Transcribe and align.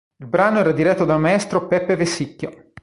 Il 0.19 0.25
brano 0.25 0.57
era 0.57 0.71
diretto 0.71 1.05
dal 1.05 1.19
maestro 1.19 1.67
Peppe 1.67 1.95
Vessicchio. 1.95 2.71